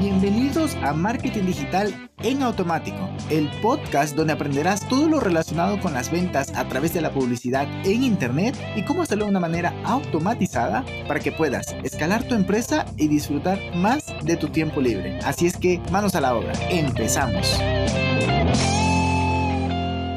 [0.00, 6.10] Bienvenidos a Marketing Digital en Automático, el podcast donde aprenderás todo lo relacionado con las
[6.10, 10.86] ventas a través de la publicidad en Internet y cómo hacerlo de una manera automatizada
[11.06, 15.18] para que puedas escalar tu empresa y disfrutar más de tu tiempo libre.
[15.18, 17.58] Así es que manos a la obra, empezamos.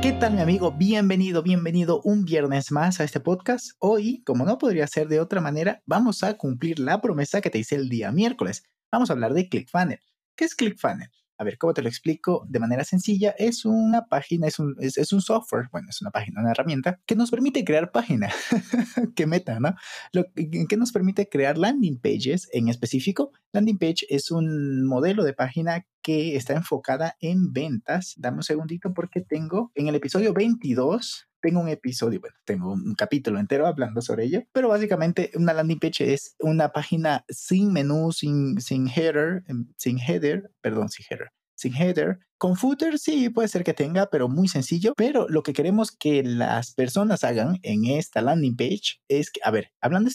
[0.02, 0.71] ¿Qué tal mi amigo?
[0.71, 3.71] Bienvenido, bienvenido un viernes más a este podcast.
[3.79, 7.59] Hoy, como no podría ser de otra manera, vamos a cumplir la promesa que te
[7.59, 8.63] hice el día miércoles.
[8.93, 10.13] Vamos a hablar de ClickFunnels.
[10.35, 11.25] ¿Qué es ClickFunnels?
[11.39, 13.34] A ver, ¿cómo te lo explico de manera sencilla?
[13.39, 17.15] Es una página, es un, es, un software, bueno, es una página, una herramienta que
[17.15, 18.35] nos permite crear páginas.
[19.15, 19.73] Qué meta, ¿no?
[20.11, 23.31] Lo que nos permite crear landing pages en específico.
[23.51, 28.13] Landing page es un modelo de página que está enfocada en ventas.
[28.17, 32.95] Dame un segundito porque tengo en el episodio 22 tengo un episodio, bueno, tengo un
[32.95, 38.13] capítulo entero hablando sobre ello, pero básicamente una landing page es una página sin menú,
[38.13, 42.20] sin, sin header, em, sin header, perdón, sin header, sin header.
[42.37, 44.93] Con footer sí puede ser que tenga, pero muy sencillo.
[44.95, 49.51] Pero lo que queremos que las personas hagan en esta landing page es que, a
[49.51, 50.09] ver, hablando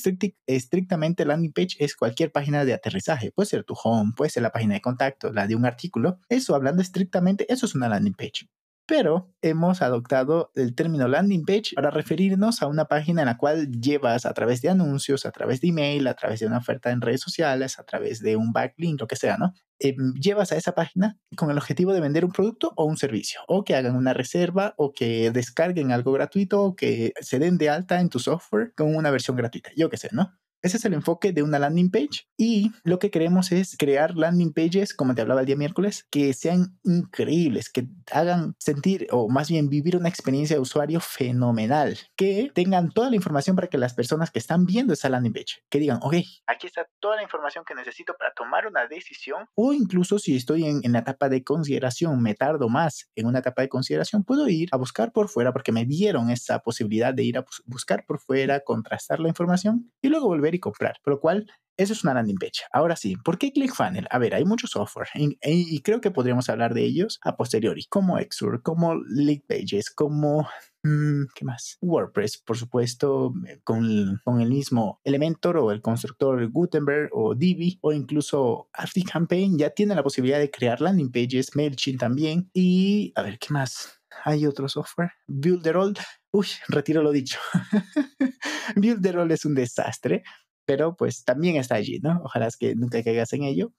[0.47, 3.33] estrictamente landing page es cualquier página de aterrizaje.
[3.33, 6.21] Puede ser tu home, puede ser la página de contacto, la de un artículo.
[6.31, 8.49] Eso, hablando estrictamente, eso es una landing page
[8.89, 13.71] pero hemos adoptado el término landing page para referirnos a una página en la cual
[13.71, 17.03] llevas a través de anuncios, a través de email, a través de una oferta en
[17.03, 19.53] redes sociales, a través de un backlink, lo que sea, ¿no?
[19.79, 23.41] Em, llevas a esa página con el objetivo de vender un producto o un servicio,
[23.47, 27.69] o que hagan una reserva, o que descarguen algo gratuito, o que se den de
[27.69, 30.33] alta en tu software con una versión gratuita, yo qué sé, ¿no?
[30.61, 34.53] Ese es el enfoque de una landing page y lo que queremos es crear landing
[34.53, 39.49] pages, como te hablaba el día miércoles, que sean increíbles, que hagan sentir o más
[39.49, 43.95] bien vivir una experiencia de usuario fenomenal, que tengan toda la información para que las
[43.95, 47.65] personas que están viendo esa landing page, que digan, ok, aquí está toda la información
[47.65, 51.45] que necesito para tomar una decisión o incluso si estoy en, en la etapa de
[51.45, 55.53] consideración, me tardo más en una etapa de consideración, puedo ir a buscar por fuera
[55.53, 60.09] porque me dieron esa posibilidad de ir a buscar por fuera, contrastar la información y
[60.09, 61.47] luego volver y comprar, por lo cual
[61.79, 62.65] eso es una landing page.
[62.73, 64.09] Ahora sí, ¿por qué ClickFunnels?
[64.11, 68.19] A ver, hay mucho software y, creo que podríamos hablar de ellos a posteriori, como
[68.19, 70.49] Exur, como Leadpages, como
[70.83, 71.79] mm, ¿Qué más?
[71.81, 73.33] WordPress, por supuesto,
[73.63, 79.71] con, con, el mismo Elementor o el constructor Gutenberg o Divi o incluso ActiveCampaign ya
[79.71, 82.51] tiene la posibilidad de crear landing pages, MailChimp también.
[82.53, 84.01] Y a ver, ¿qué más?
[84.25, 85.95] Hay otro software, Builderall.
[86.31, 87.39] Uy, retiro lo dicho.
[88.77, 90.23] Builderall es un desastre,
[90.67, 92.21] pero pues también está allí, ¿no?
[92.25, 93.73] Ojalá es que nunca caigas en ello,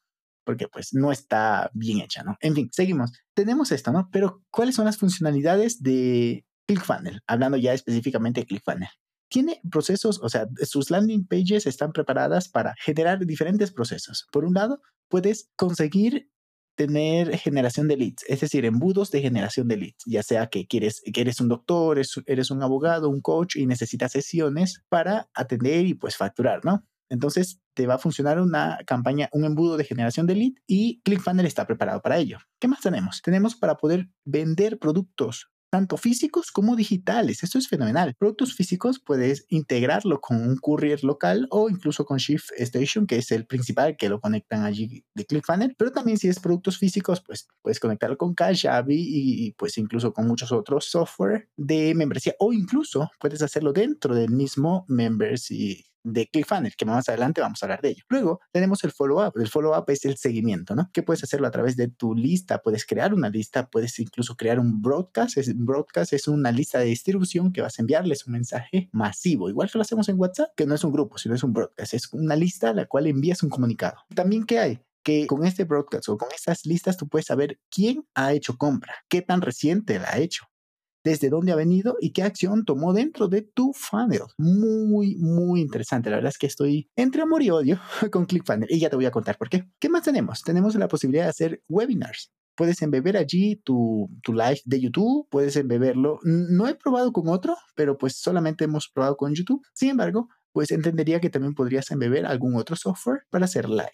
[0.44, 2.38] porque pues no está bien hecha, ¿no?
[2.42, 3.12] En fin, seguimos.
[3.36, 4.10] Tenemos esto, ¿no?
[4.12, 7.20] Pero ¿cuáles son las funcionalidades de ClickFunnels?
[7.28, 8.92] Hablando ya específicamente de ClickFunnels.
[9.30, 14.26] Tiene procesos, o sea, sus landing pages están preparadas para generar diferentes procesos.
[14.32, 16.32] Por un lado, puedes conseguir
[16.80, 21.02] tener generación de leads, es decir, embudos de generación de leads, ya sea que quieres,
[21.14, 25.86] que eres un doctor, eres, eres un abogado, un coach y necesitas sesiones para atender
[25.86, 26.86] y pues facturar, ¿no?
[27.10, 31.50] Entonces te va a funcionar una campaña, un embudo de generación de lead y ClickFunnels
[31.50, 32.38] está preparado para ello.
[32.62, 33.22] ¿Qué más tenemos?
[33.22, 37.44] Tenemos para poder vender productos tanto físicos como digitales.
[37.44, 38.16] Esto es fenomenal.
[38.18, 43.32] Productos físicos puedes integrarlo con un courier local o incluso con Shift Station, que es
[43.32, 45.76] el principal que lo conectan allí de ClickFunnels.
[45.78, 50.14] Pero también si es productos físicos, pues puedes conectarlo con Kajabi y, y pues incluso
[50.14, 55.89] con muchos otros software de membresía o incluso puedes hacerlo dentro del mismo members y
[56.04, 58.04] de ClickFunnels, que más adelante vamos a hablar de ello.
[58.10, 59.34] Luego tenemos el follow-up.
[59.36, 60.90] El follow-up es el seguimiento, ¿no?
[60.94, 62.62] Que puedes hacerlo a través de tu lista.
[62.62, 65.38] Puedes crear una lista, puedes incluso crear un broadcast.
[65.38, 69.50] Es, un broadcast es una lista de distribución que vas a enviarles un mensaje masivo,
[69.50, 71.94] igual que lo hacemos en WhatsApp, que no es un grupo, sino es un broadcast.
[71.94, 73.98] Es una lista a la cual envías un comunicado.
[74.14, 74.80] También, ¿qué hay?
[75.04, 78.94] que con este broadcast o con estas listas tú puedes saber quién ha hecho compra,
[79.08, 80.46] qué tan reciente la ha hecho,
[81.10, 84.22] desde dónde ha venido y qué acción tomó dentro de tu funnel.
[84.38, 86.10] Muy, muy interesante.
[86.10, 87.80] La verdad es que estoy entre amor y odio
[88.12, 89.68] con ClickFunnels y ya te voy a contar por qué.
[89.80, 90.44] ¿Qué más tenemos?
[90.44, 92.32] Tenemos la posibilidad de hacer webinars.
[92.56, 96.20] Puedes embeber allí tu, tu live de YouTube, puedes embeberlo.
[96.24, 99.66] No he probado con otro, pero pues solamente hemos probado con YouTube.
[99.74, 103.90] Sin embargo, pues entendería que también podrías embeber algún otro software para hacer live.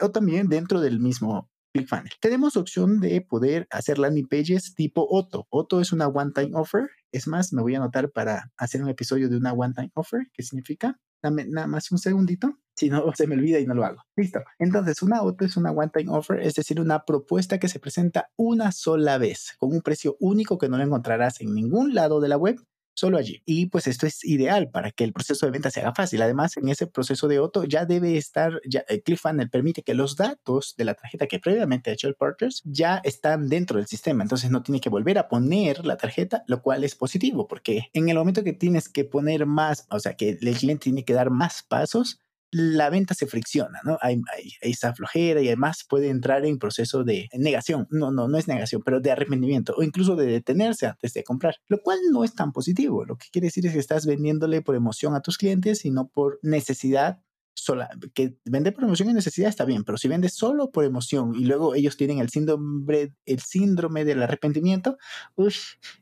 [0.00, 2.18] O también dentro del mismo ClickFunnels.
[2.20, 5.46] Tenemos opción de poder hacer landing pages tipo Otto.
[5.50, 6.88] Otto es una one-time offer.
[7.12, 10.20] Es más, me voy a anotar para hacer un episodio de una one-time offer.
[10.32, 10.98] ¿Qué significa?
[11.22, 12.58] Dame nada más un segundito.
[12.76, 14.02] Si no, se me olvida y no lo hago.
[14.16, 14.40] Listo.
[14.58, 18.72] Entonces, una Otto es una one-time offer, es decir, una propuesta que se presenta una
[18.72, 22.38] sola vez, con un precio único que no lo encontrarás en ningún lado de la
[22.38, 22.58] web
[22.94, 23.42] solo allí.
[23.46, 26.22] Y pues esto es ideal para que el proceso de venta se haga fácil.
[26.22, 30.16] Además, en ese proceso de auto ya debe estar, ya, eh, ClickFunnels permite que los
[30.16, 34.22] datos de la tarjeta que previamente ha hecho el Partners ya están dentro del sistema.
[34.22, 38.08] Entonces no tiene que volver a poner la tarjeta, lo cual es positivo porque en
[38.08, 41.30] el momento que tienes que poner más, o sea, que el cliente tiene que dar
[41.30, 42.20] más pasos,
[42.50, 43.98] la venta se fricciona, ¿no?
[44.00, 47.86] Hay, hay, esa flojera y además puede entrar en proceso de negación.
[47.90, 51.56] No, no, no es negación, pero de arrepentimiento o incluso de detenerse antes de comprar,
[51.68, 53.04] lo cual no es tan positivo.
[53.04, 56.08] Lo que quiere decir es que estás vendiéndole por emoción a tus clientes y no
[56.08, 57.20] por necesidad
[57.54, 61.34] sola, que vender por emoción y necesidad está bien, pero si vendes solo por emoción
[61.34, 64.96] y luego ellos tienen el síndrome, el síndrome del arrepentimiento,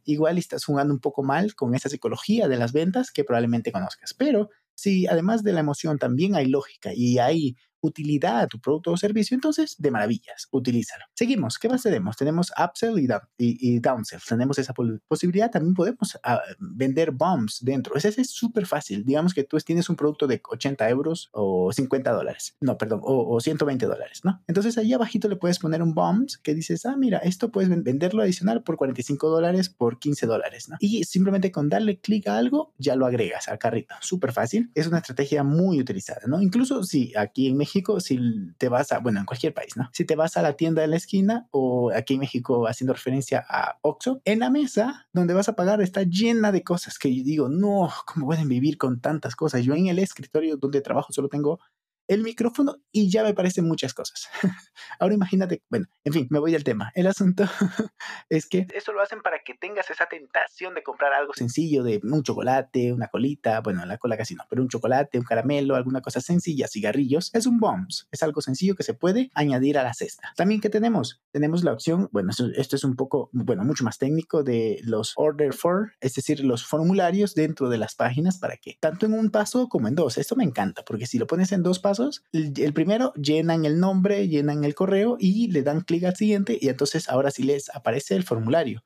[0.05, 4.15] igual estás jugando un poco mal con esa psicología de las ventas que probablemente conozcas.
[4.15, 8.93] Pero si además de la emoción también hay lógica y hay utilidad a tu producto
[8.93, 11.05] o servicio, entonces de maravillas, utilízalo.
[11.15, 12.17] Seguimos, ¿qué más tenemos?
[12.17, 12.99] Tenemos upsell
[13.39, 14.21] y, downsell.
[14.27, 14.75] Tenemos esa
[15.07, 17.95] posibilidad, también podemos ah, vender bombs dentro.
[17.97, 19.05] Ese es súper fácil.
[19.05, 23.39] Digamos que tú tienes un producto de 80 euros o 50 dólares, no, perdón, o,
[23.41, 24.43] 120 dólares, ¿no?
[24.47, 28.23] Entonces ahí abajito le puedes poner un bombs que dices, ah, mira, esto puedes venderlo
[28.23, 30.77] adicional por 45 dólares, por 15 dólares, ¿no?
[30.81, 33.95] Y simplemente con darle clic a algo, ya lo agregas al carrito.
[34.01, 34.71] Súper fácil.
[34.75, 36.41] Es una estrategia muy utilizada, ¿no?
[36.41, 38.19] Incluso si aquí en México México, si
[38.57, 39.91] te vas a, bueno, en cualquier país, ¿no?
[39.93, 43.45] Si te vas a la tienda de la esquina o aquí en México haciendo referencia
[43.47, 47.23] a Oxxo, en la mesa donde vas a pagar está llena de cosas que yo
[47.23, 49.65] digo, no, ¿cómo pueden vivir con tantas cosas?
[49.65, 51.61] Yo en el escritorio donde trabajo solo tengo
[52.09, 54.29] el micrófono y ya me parecen muchas cosas.
[54.99, 56.91] Ahora imagínate, bueno, en fin, me voy del tema.
[56.95, 57.45] El asunto
[58.31, 62.01] es que eso lo hacen para que tengas esa tentación de comprar algo sencillo, de
[62.03, 66.01] un chocolate, una colita, bueno, la cola casi no, pero un chocolate, un caramelo, alguna
[66.01, 67.31] cosa sencilla, cigarrillos.
[67.35, 70.33] Es un bombs, es algo sencillo que se puede añadir a la cesta.
[70.35, 74.43] También que tenemos, tenemos la opción, bueno, esto, es un poco, bueno, mucho más técnico
[74.43, 79.05] de los order for, es decir, los formularios dentro de las páginas para que tanto
[79.05, 80.17] en un paso como en dos.
[80.17, 81.98] Esto me encanta porque si lo pones en dos pasos
[82.33, 86.69] el, primero llenan el nombre, llenan el correo y le dan clic al siguiente y
[86.69, 88.83] entonces ahora sí les aparece el formulario.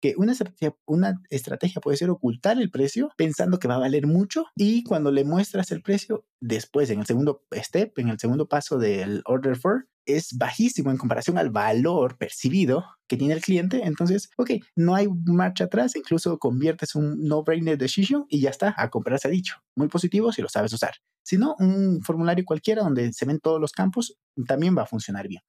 [0.00, 0.32] Que una
[1.30, 5.24] estrategia, puede ser ocultar el precio pensando que va a valer mucho y cuando le
[5.24, 9.88] muestras el precio después en el segundo step, en el segundo paso del order for,
[10.06, 13.82] es bajísimo en comparación al valor percibido que tiene el cliente.
[13.84, 18.90] Entonces, ok, no hay marcha atrás, incluso conviertes un no-brainer decision y ya está, a
[18.90, 19.56] comprar se ha dicho.
[19.74, 20.94] Muy positivo si lo sabes usar.
[21.24, 24.16] Si no, un formulario cualquiera donde se ven todos los campos
[24.46, 25.42] también va a funcionar bien.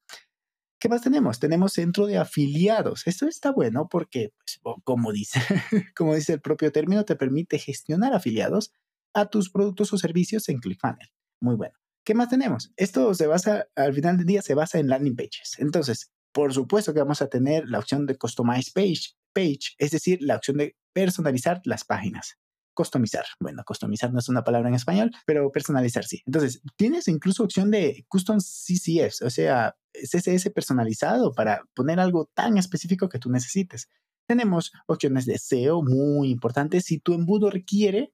[0.79, 1.39] ¿Qué más tenemos?
[1.39, 3.07] Tenemos centro de afiliados.
[3.07, 5.39] Esto está bueno porque, pues, como, dice,
[5.95, 8.71] como dice el propio término, te permite gestionar afiliados
[9.13, 11.11] a tus productos o servicios en ClickFunnels.
[11.41, 11.73] Muy bueno.
[12.05, 12.71] ¿Qué más tenemos?
[12.77, 15.55] Esto se basa, al final del día, se basa en landing pages.
[15.57, 20.19] Entonces, por supuesto que vamos a tener la opción de customize page, page, es decir,
[20.21, 22.37] la opción de personalizar las páginas.
[22.75, 23.25] Customizar.
[23.39, 26.21] Bueno, customizar no es una palabra en español, pero personalizar sí.
[26.25, 32.57] Entonces, tienes incluso opción de custom CCS, o sea, CSS personalizado para poner algo tan
[32.57, 33.89] específico que tú necesites.
[34.27, 36.85] Tenemos opciones de SEO muy importantes.
[36.85, 38.13] Si tu embudo requiere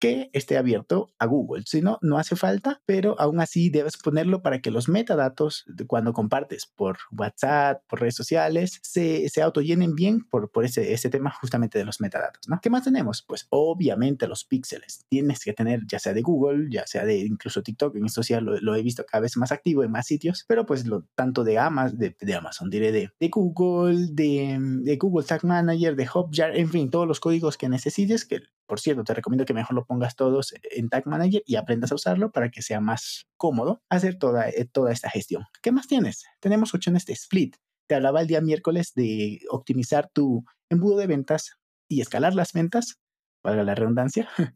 [0.00, 1.62] que esté abierto a Google.
[1.66, 6.12] Si no, no hace falta, pero aún así debes ponerlo para que los metadatos cuando
[6.12, 11.30] compartes por WhatsApp, por redes sociales, se, se autollenen bien por, por ese, ese tema
[11.30, 12.48] justamente de los metadatos.
[12.48, 12.58] ¿no?
[12.62, 13.22] ¿Qué más tenemos?
[13.22, 15.04] Pues obviamente los píxeles.
[15.08, 18.40] Tienes que tener ya sea de Google, ya sea de incluso TikTok, en esto ya
[18.40, 21.58] lo, he visto cada vez más activo en más sitios, pero pues lo, tanto de
[21.58, 26.90] Amazon, de, Amazon, diré de, de Google, de, Google Tag Manager, de Hotjar, en fin,
[26.90, 30.54] todos los códigos que necesites, que por cierto, te recomiendo que mejor lo pongas todos
[30.62, 34.64] en Tag Manager y aprendas a usarlo para que sea más cómodo hacer toda, eh,
[34.64, 35.42] toda esta gestión.
[35.60, 36.24] ¿Qué más tienes?
[36.38, 37.56] Tenemos opciones de split.
[37.88, 41.58] Te hablaba el día miércoles de optimizar tu embudo de ventas
[41.88, 43.00] y escalar las ventas,
[43.42, 44.28] valga la redundancia,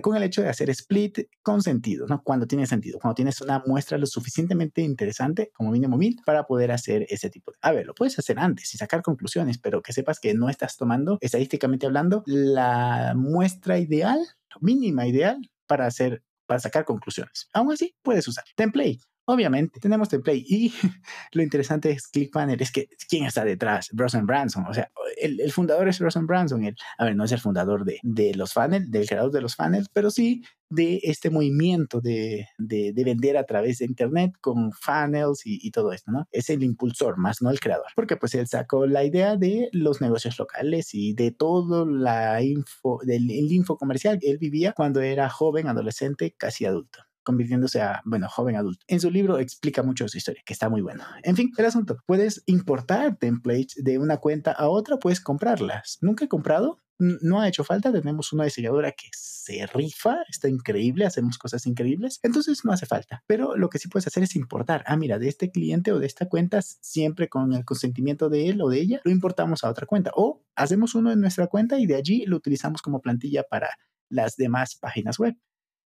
[0.00, 2.22] con el hecho de hacer split con sentido, ¿no?
[2.22, 6.70] Cuando tiene sentido, cuando tienes una muestra lo suficientemente interesante como mínimo mil para poder
[6.72, 7.58] hacer ese tipo de...
[7.62, 10.76] A ver, lo puedes hacer antes y sacar conclusiones, pero que sepas que no estás
[10.76, 14.20] tomando, estadísticamente hablando, la muestra ideal,
[14.60, 17.48] mínima ideal para hacer para sacar conclusiones.
[17.54, 19.00] Aún así, puedes usar template.
[19.24, 20.72] Obviamente, tenemos template y
[21.32, 25.88] lo interesante es ClickFunnels, es que quién está detrás, Bronson Branson, o sea, el, fundador
[25.88, 29.06] es Bronson Branson, el, a ver, no es el fundador de, de los funnels, del
[29.06, 33.78] creador de los funnels, pero sí de este movimiento de, de, de, vender a través
[33.78, 36.26] de Internet con funnels y, y, todo esto, ¿no?
[36.32, 40.00] Es el impulsor, más no el creador, porque pues él sacó la idea de los
[40.00, 45.28] negocios locales y de todo la info, del el info comercial él vivía cuando era
[45.28, 47.00] joven, adolescente, casi adulto.
[47.22, 48.84] Convirtiéndose a, bueno, joven adulto.
[48.88, 51.04] En su libro explica mucho su historia, que está muy bueno.
[51.22, 55.98] En fin, el asunto, puedes importar templates de una cuenta a otra, puedes comprarlas.
[56.00, 61.04] Nunca he comprado, no ha hecho falta, tenemos una diseñadora que se rifa, está increíble,
[61.04, 63.24] hacemos cosas increíbles, entonces no hace falta.
[63.26, 66.06] Pero lo que sí puedes hacer es importar, ah, mira, de este cliente o de
[66.06, 69.86] esta cuenta, siempre con el consentimiento de él o de ella, lo importamos a otra
[69.86, 73.70] cuenta o hacemos uno en nuestra cuenta y de allí lo utilizamos como plantilla para
[74.08, 75.36] las demás páginas web.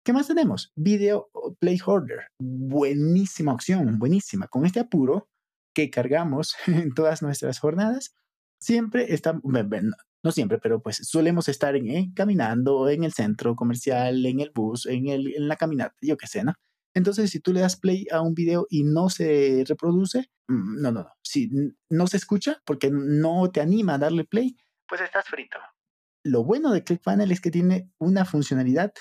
[0.08, 0.72] ¿Qué más tenemos?
[0.78, 2.30] Video Play Order.
[2.40, 4.48] Buenísima opción, buenísima.
[4.48, 5.28] Con este apuro
[5.76, 8.16] que cargamos en todas nuestras jornadas,
[8.58, 14.26] siempre está, no siempre, pero pues solemos estar en, eh, caminando en el centro comercial,
[14.26, 16.54] en el bus, en, el, en la caminata, yo qué sé, ¿no?
[16.96, 20.94] Entonces, si tú le das play a un video y no se reproduce, mm, no,
[20.94, 21.12] no, no.
[21.22, 21.50] Si
[21.90, 24.56] no se escucha porque no te anima a darle play,
[24.88, 25.58] pues estás frito.
[26.24, 28.94] Lo bueno de ClickFunnels es que tiene una funcionalidad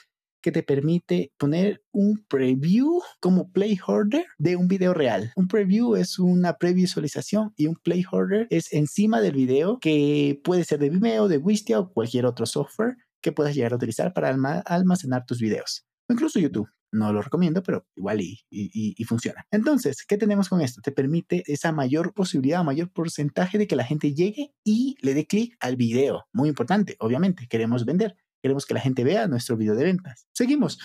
[0.42, 5.32] que te permite poner un preview como playholder de un video real.
[5.36, 10.78] Un preview es una previsualización y un playholder es encima del video que puede ser
[10.78, 14.28] de Vimeo, de Wistia o cualquier otro software que puedas llegar a utilizar para
[14.66, 15.84] almacenar tus videos.
[16.08, 16.68] O incluso YouTube.
[16.92, 19.44] No lo recomiendo, pero igual y, y, funciona.
[19.50, 20.80] Entonces, ¿qué tenemos con esto?
[20.80, 25.26] Te permite esa mayor posibilidad, mayor porcentaje de que la gente llegue y le dé
[25.26, 26.26] clic al video.
[26.32, 28.16] Muy importante, obviamente, queremos vender.
[28.42, 30.26] Queremos que la gente vea nuestro video de ventas.
[30.32, 30.78] Seguimos.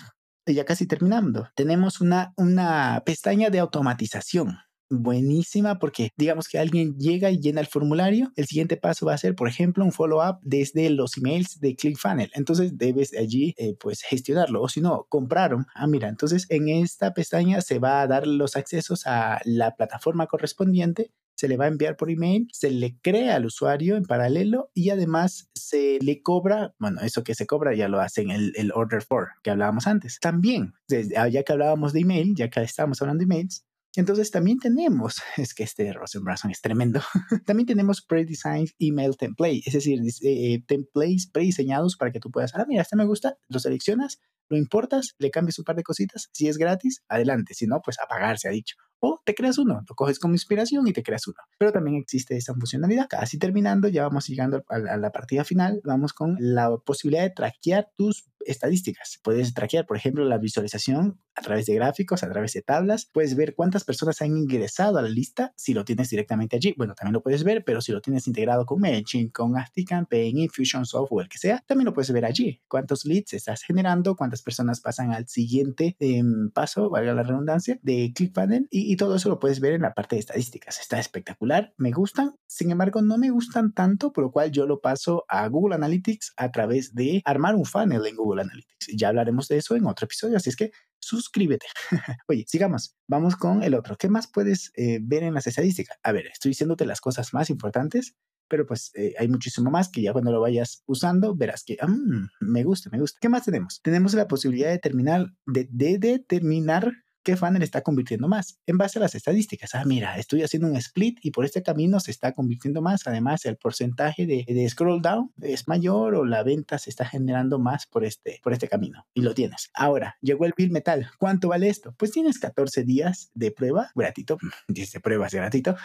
[0.46, 1.48] Ya casi terminando.
[1.54, 4.58] Tenemos una, una pestaña de automatización
[4.92, 9.18] buenísima porque digamos que alguien llega y llena el formulario, el siguiente paso va a
[9.18, 12.32] ser, por ejemplo, un follow-up desde los emails de ClickFunnels.
[12.34, 15.66] Entonces debes allí eh, pues gestionarlo o si no, compraron.
[15.74, 20.26] Ah, mira, entonces en esta pestaña se va a dar los accesos a la plataforma
[20.26, 24.70] correspondiente se le va a enviar por email, se le crea al usuario en paralelo
[24.74, 28.72] y además se le cobra, bueno, eso que se cobra ya lo hacen el, el
[28.72, 30.18] order for que hablábamos antes.
[30.20, 30.74] También,
[31.16, 35.16] ah, ya que hablábamos de email, ya que estábamos hablando de emails, entonces también tenemos,
[35.36, 37.00] es que este Rosenbranson es tremendo,
[37.46, 42.64] también tenemos pre-designed email template, es decir, eh, templates prediseñados para que tú puedas, ah,
[42.66, 46.48] mira, este me gusta, lo seleccionas, lo importas, le cambias un par de cositas, si
[46.48, 49.82] es gratis, adelante, si no, pues a pagar, se ha dicho o te creas uno,
[49.88, 51.38] lo coges como inspiración y te creas uno.
[51.58, 53.08] Pero también existe esa funcionalidad.
[53.08, 57.88] Casi terminando, ya vamos llegando a la partida final, vamos con la posibilidad de traquear
[57.96, 59.20] tus estadísticas.
[59.22, 63.06] Puedes traquear, por ejemplo, la visualización a través de gráficos, a través de tablas.
[63.12, 66.74] Puedes ver cuántas personas han ingresado a la lista si lo tienes directamente allí.
[66.76, 71.08] Bueno, también lo puedes ver, pero si lo tienes integrado con MailChimp, con ActiveCampaign, Infusionsoft
[71.10, 72.60] o el que sea, también lo puedes ver allí.
[72.68, 78.12] Cuántos leads estás generando, cuántas personas pasan al siguiente em, paso, valga la redundancia, de
[78.14, 80.80] ClickFunnels y, y todo eso lo puedes ver en la parte de estadísticas.
[80.80, 82.36] Está espectacular, me gustan.
[82.46, 86.34] Sin embargo, no me gustan tanto, por lo cual yo lo paso a Google Analytics
[86.36, 88.88] a través de armar un funnel en Google Analytics.
[88.96, 91.66] Ya hablaremos de eso en otro episodio, así es que suscríbete.
[92.28, 92.96] Oye, sigamos.
[93.08, 93.96] Vamos con el otro.
[93.96, 95.98] ¿Qué más puedes eh, ver en las estadísticas?
[96.02, 98.14] A ver, estoy diciéndote las cosas más importantes,
[98.48, 102.28] pero pues eh, hay muchísimo más que ya cuando lo vayas usando verás que mm,
[102.40, 103.18] me gusta, me gusta.
[103.20, 103.80] ¿Qué más tenemos?
[103.82, 108.98] Tenemos la posibilidad de, terminar, de, de determinar qué funnel está convirtiendo más en base
[108.98, 109.74] a las estadísticas.
[109.74, 113.06] Ah, mira, estoy haciendo un split y por este camino se está convirtiendo más.
[113.06, 117.86] Además, el porcentaje de, scroll down es mayor o la venta se está generando más
[117.86, 119.70] por este, por este camino y lo tienes.
[119.74, 121.10] Ahora, llegó el bill metal.
[121.18, 121.94] ¿Cuánto vale esto?
[121.96, 124.38] Pues tienes 14 días de prueba gratuito.
[124.68, 125.76] Dice pruebas gratuito.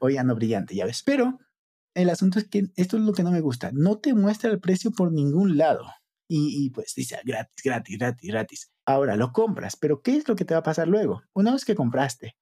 [0.00, 1.02] o ya no brillante, ya ves.
[1.02, 1.38] Pero
[1.94, 3.70] el asunto es que esto es lo que no me gusta.
[3.72, 5.86] No te muestra el precio por ningún lado.
[6.28, 8.71] Y, y, pues dice gratis, gratis, gratis, gratis.
[8.86, 11.22] Ahora lo compras, pero ¿qué es lo que te va a pasar luego?
[11.34, 12.36] Una vez que compraste,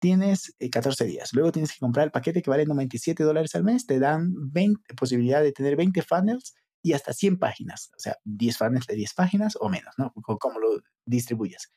[0.00, 3.64] tienes 14 eh, días, luego tienes que comprar el paquete que vale 97 dólares al
[3.64, 8.16] mes, te dan 20, posibilidad de tener 20 funnels y hasta 100 páginas, o sea,
[8.24, 10.12] 10 funnels de 10 páginas o menos, ¿no?
[10.22, 11.72] Cómo lo distribuyes.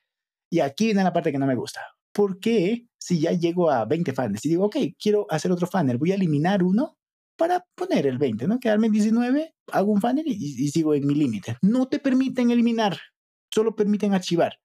[0.52, 1.82] Y aquí viene la parte que no me gusta.
[2.12, 5.98] ¿Por qué si ya llego a 20 funnels y digo, ok, quiero hacer otro funnel,
[5.98, 6.98] voy a eliminar uno
[7.38, 8.60] para poner el 20, ¿no?
[8.60, 11.58] Quedarme en 19, hago un funnel y, y sigo en mi límite.
[11.62, 12.98] No te permiten eliminar
[13.52, 14.60] solo permiten archivar.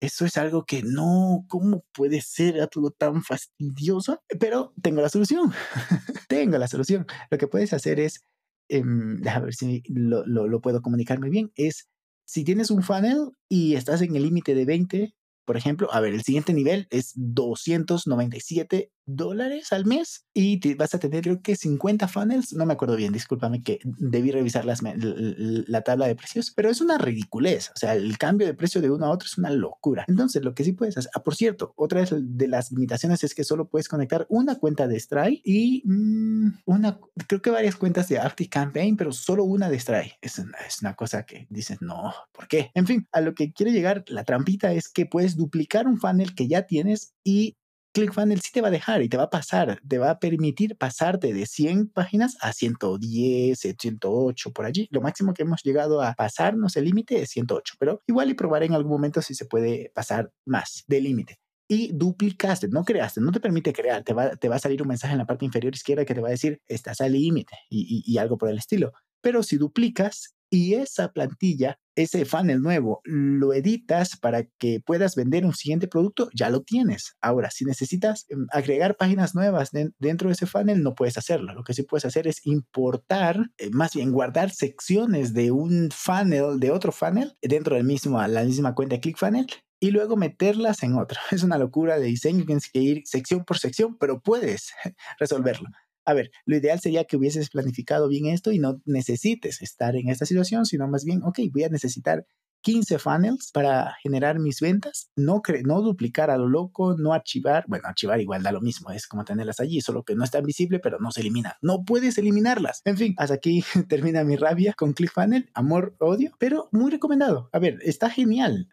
[0.00, 4.22] Eso es algo que no, ¿cómo puede ser algo tan fastidioso?
[4.38, 5.52] Pero tengo la solución.
[6.28, 7.06] tengo la solución.
[7.30, 8.24] Lo que puedes hacer es,
[8.70, 8.82] eh,
[9.28, 11.88] a ver si lo, lo, lo puedo comunicarme bien, es
[12.24, 16.14] si tienes un funnel y estás en el límite de 20, por ejemplo, a ver,
[16.14, 21.56] el siguiente nivel es 297 dólares al mes y te vas a tener creo que
[21.56, 26.52] 50 funnels, no me acuerdo bien, discúlpame que debí revisar las, la tabla de precios,
[26.54, 29.38] pero es una ridiculez, o sea, el cambio de precio de uno a otro es
[29.38, 30.04] una locura.
[30.08, 33.44] Entonces, lo que sí puedes hacer, ah, por cierto, otra de las limitaciones es que
[33.44, 38.18] solo puedes conectar una cuenta de Stripe y mm, una, creo que varias cuentas de
[38.50, 40.18] Campaign, pero solo una de Stripe.
[40.20, 42.70] Es, es una cosa que dices, no, ¿por qué?
[42.74, 46.34] En fin, a lo que quiere llegar la trampita es que puedes duplicar un funnel
[46.34, 47.56] que ya tienes y
[47.92, 50.76] ClickFunnels sí te va a dejar y te va a pasar, te va a permitir
[50.76, 54.88] pasarte de 100 páginas a 110, 108 por allí.
[54.90, 58.66] Lo máximo que hemos llegado a pasarnos el límite es 108, pero igual y probaré
[58.66, 61.38] en algún momento si se puede pasar más del límite.
[61.68, 64.88] Y duplicaste, no creaste, no te permite crear, te va, te va a salir un
[64.88, 68.02] mensaje en la parte inferior izquierda que te va a decir, estás al límite y,
[68.04, 68.92] y algo por el estilo.
[69.20, 75.44] Pero si duplicas, y esa plantilla, ese funnel nuevo, lo editas para que puedas vender
[75.44, 77.16] un siguiente producto, ya lo tienes.
[77.20, 81.54] Ahora, si necesitas em, agregar páginas nuevas dentro de ese funnel, no puedes hacerlo.
[81.54, 86.60] Lo que sí puedes hacer es importar, eh, más bien guardar secciones de un funnel,
[86.60, 89.46] de otro funnel, dentro del mismo, la misma cuenta de ClickFunnel
[89.80, 91.18] y luego meterlas en otro.
[91.30, 94.72] Es una locura de diseño, tienes que ir sección por sección, pero puedes
[95.18, 95.68] resolverlo
[96.10, 100.08] a ver, lo ideal sería que hubieses planificado bien esto y no necesites estar en
[100.08, 102.26] esta situación, sino más bien, ok, voy a necesitar
[102.62, 107.88] 15 funnels para generar mis ventas, no, no duplicar a lo loco, no archivar, bueno,
[107.88, 110.98] archivar igual da lo mismo, es como tenerlas allí, solo que no está visible, pero
[110.98, 112.82] no se elimina, no puedes eliminarlas.
[112.84, 117.48] En fin, hasta aquí termina mi rabia con ClickFunnels, amor, odio, pero muy recomendado.
[117.52, 118.68] A ver, está genial,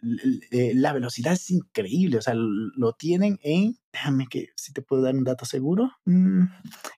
[0.52, 5.02] eh, la velocidad es increíble, o sea, lo tienen en, déjame que si te puedo
[5.02, 6.44] dar un dato seguro, mm,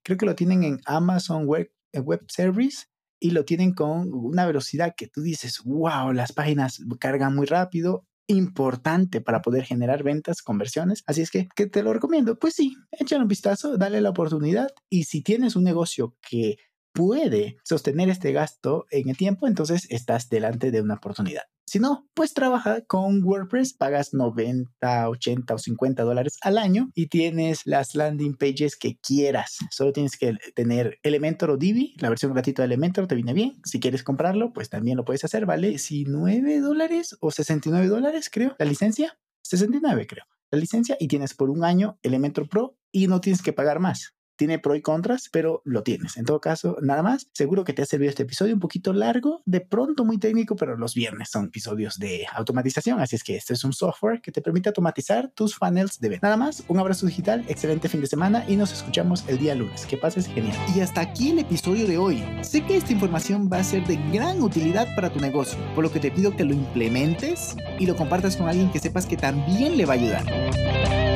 [0.04, 2.86] creo que lo tienen en Amazon Web, Web Service
[3.20, 8.06] y lo tienen con una velocidad que tú dices, wow, las páginas cargan muy rápido,
[8.28, 11.04] importante para poder generar ventas, conversiones.
[11.08, 12.38] Así es que, que te lo recomiendo.
[12.38, 16.58] Pues sí, échale un vistazo, dale la oportunidad y si tienes un negocio que
[16.94, 21.44] puede sostener este gasto en el tiempo, entonces estás delante de una oportunidad.
[21.70, 27.10] Si no, pues trabaja con WordPress, pagas 90, 80 o 50 dólares al año y
[27.10, 29.60] tienes las landing pages que quieras.
[29.70, 33.60] Solo tienes que tener Elementor o Divi, la versión gratuita de Elementor te viene bien.
[33.66, 38.56] Si quieres comprarlo, pues también lo puedes hacer, vale 19 dólares o 69 dólares, creo,
[38.58, 39.20] la licencia.
[39.44, 40.26] 69, creo.
[40.50, 44.16] La licencia y tienes por un año Elementor Pro y no tienes que pagar más
[44.40, 46.16] tiene pro y contras, pero lo tienes.
[46.16, 47.28] En todo caso, nada más.
[47.34, 50.78] Seguro que te ha servido este episodio un poquito largo, de pronto muy técnico, pero
[50.78, 53.02] los viernes son episodios de automatización.
[53.02, 56.28] Así es que este es un software que te permite automatizar tus funnels de venta.
[56.28, 59.86] Nada más, un abrazo digital, excelente fin de semana y nos escuchamos el día lunes.
[59.86, 60.56] Que pases genial.
[60.74, 62.24] Y hasta aquí el episodio de hoy.
[62.42, 65.92] Sé que esta información va a ser de gran utilidad para tu negocio, por lo
[65.92, 69.76] que te pido que lo implementes y lo compartas con alguien que sepas que también
[69.76, 71.09] le va a ayudar.